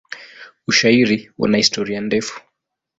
Ushairi 0.67 1.19
una 1.37 1.59
historia 1.65 2.01
ndefu. 2.07 2.41